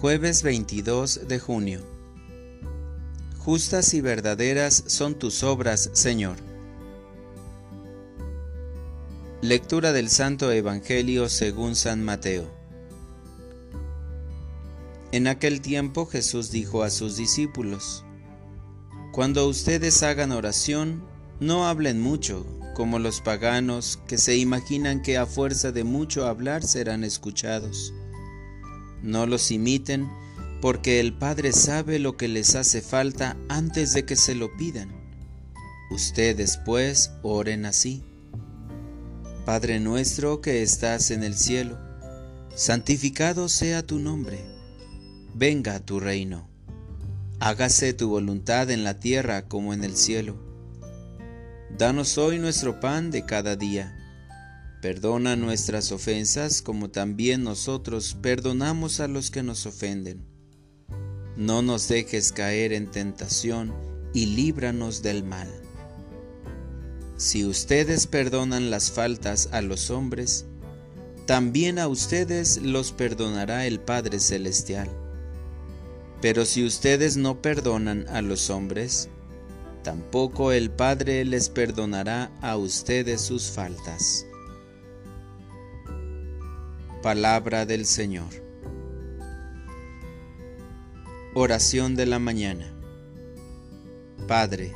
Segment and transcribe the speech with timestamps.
[0.00, 1.80] Jueves 22 de junio.
[3.36, 6.38] Justas y verdaderas son tus obras, Señor.
[9.42, 12.50] Lectura del Santo Evangelio según San Mateo.
[15.12, 18.02] En aquel tiempo Jesús dijo a sus discípulos,
[19.12, 21.04] Cuando ustedes hagan oración,
[21.40, 26.62] no hablen mucho, como los paganos que se imaginan que a fuerza de mucho hablar
[26.62, 27.92] serán escuchados.
[29.02, 30.08] No los imiten,
[30.60, 34.90] porque el Padre sabe lo que les hace falta antes de que se lo pidan.
[35.90, 38.04] Ustedes pues oren así.
[39.46, 41.78] Padre nuestro que estás en el cielo,
[42.54, 44.38] santificado sea tu nombre,
[45.34, 46.48] venga tu reino,
[47.40, 50.36] hágase tu voluntad en la tierra como en el cielo.
[51.76, 53.99] Danos hoy nuestro pan de cada día
[54.80, 60.24] Perdona nuestras ofensas como también nosotros perdonamos a los que nos ofenden.
[61.36, 63.74] No nos dejes caer en tentación
[64.14, 65.48] y líbranos del mal.
[67.18, 70.46] Si ustedes perdonan las faltas a los hombres,
[71.26, 74.88] también a ustedes los perdonará el Padre Celestial.
[76.22, 79.10] Pero si ustedes no perdonan a los hombres,
[79.82, 84.26] tampoco el Padre les perdonará a ustedes sus faltas.
[87.02, 88.28] Palabra del Señor.
[91.32, 92.70] Oración de la mañana.
[94.28, 94.74] Padre,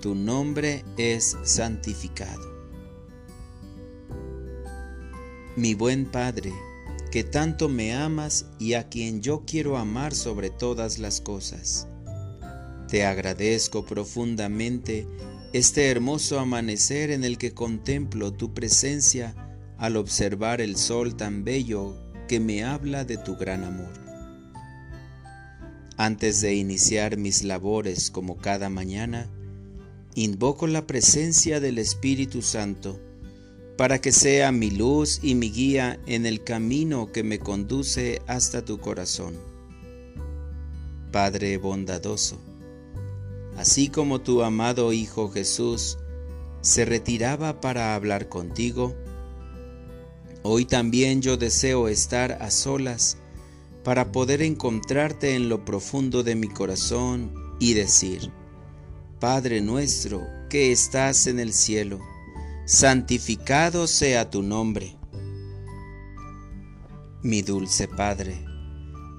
[0.00, 2.40] tu nombre es santificado.
[5.56, 6.54] Mi buen Padre,
[7.10, 11.86] que tanto me amas y a quien yo quiero amar sobre todas las cosas.
[12.88, 15.06] Te agradezco profundamente
[15.52, 19.45] este hermoso amanecer en el que contemplo tu presencia
[19.78, 21.94] al observar el sol tan bello
[22.28, 23.92] que me habla de tu gran amor.
[25.96, 29.28] Antes de iniciar mis labores como cada mañana,
[30.14, 33.00] invoco la presencia del Espíritu Santo
[33.76, 38.64] para que sea mi luz y mi guía en el camino que me conduce hasta
[38.64, 39.34] tu corazón.
[41.12, 42.38] Padre bondadoso,
[43.56, 45.98] así como tu amado Hijo Jesús
[46.62, 48.94] se retiraba para hablar contigo,
[50.48, 53.18] Hoy también yo deseo estar a solas
[53.82, 58.30] para poder encontrarte en lo profundo de mi corazón y decir,
[59.18, 61.98] Padre nuestro que estás en el cielo,
[62.64, 64.96] santificado sea tu nombre.
[67.24, 68.44] Mi dulce Padre,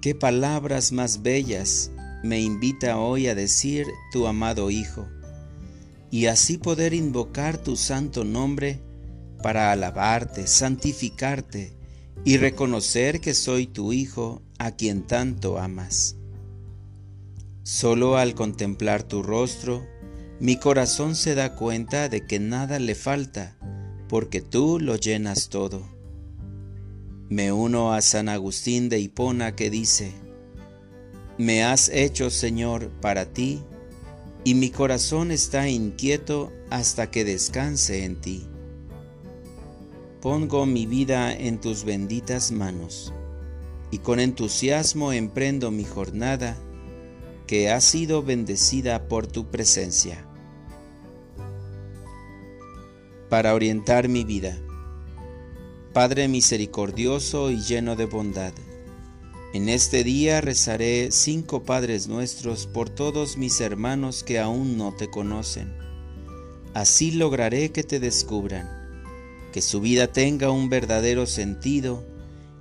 [0.00, 1.90] qué palabras más bellas
[2.24, 5.06] me invita hoy a decir tu amado Hijo,
[6.10, 8.80] y así poder invocar tu santo nombre
[9.42, 11.72] para alabarte, santificarte
[12.24, 16.16] y reconocer que soy tu Hijo a quien tanto amas.
[17.62, 19.86] Solo al contemplar tu rostro,
[20.40, 23.56] mi corazón se da cuenta de que nada le falta,
[24.08, 25.82] porque tú lo llenas todo.
[27.28, 30.12] Me uno a San Agustín de Hipona que dice,
[31.38, 33.62] Me has hecho, Señor, para ti,
[34.42, 38.46] y mi corazón está inquieto hasta que descanse en ti.
[40.20, 43.14] Pongo mi vida en tus benditas manos
[43.90, 46.58] y con entusiasmo emprendo mi jornada
[47.46, 50.26] que ha sido bendecida por tu presencia.
[53.30, 54.58] Para orientar mi vida,
[55.94, 58.52] Padre misericordioso y lleno de bondad,
[59.54, 65.08] en este día rezaré cinco Padres nuestros por todos mis hermanos que aún no te
[65.08, 65.74] conocen.
[66.74, 68.79] Así lograré que te descubran
[69.50, 72.04] que su vida tenga un verdadero sentido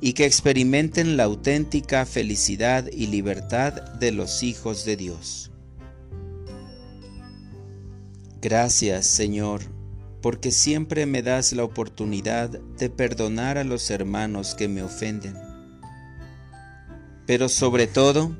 [0.00, 5.50] y que experimenten la auténtica felicidad y libertad de los hijos de Dios.
[8.40, 9.62] Gracias, Señor,
[10.20, 15.34] porque siempre me das la oportunidad de perdonar a los hermanos que me ofenden.
[17.26, 18.36] Pero sobre todo,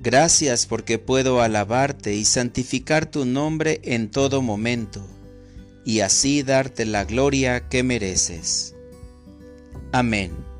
[0.00, 5.04] gracias porque puedo alabarte y santificar tu nombre en todo momento
[5.84, 8.74] y así darte la gloria que mereces.
[9.92, 10.51] Amén.